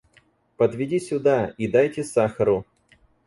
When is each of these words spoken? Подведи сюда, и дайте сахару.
Подведи 0.57 0.99
сюда, 0.99 1.53
и 1.59 1.67
дайте 1.67 2.03
сахару. 2.03 2.65